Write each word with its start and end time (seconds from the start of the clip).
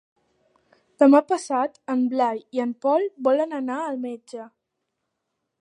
Demà 1.03 1.19
passat 1.31 1.77
en 1.95 2.01
Blai 2.15 2.41
i 2.59 2.65
en 2.65 2.73
Pol 2.87 3.07
volen 3.31 3.57
anar 3.63 3.79
al 3.83 4.05
metge. 4.11 4.51